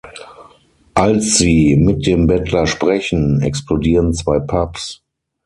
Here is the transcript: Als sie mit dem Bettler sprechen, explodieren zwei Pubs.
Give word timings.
Als 0.95 1.37
sie 1.37 1.75
mit 1.75 2.07
dem 2.07 2.25
Bettler 2.25 2.65
sprechen, 2.65 3.39
explodieren 3.43 4.15
zwei 4.15 4.39
Pubs. 4.39 5.03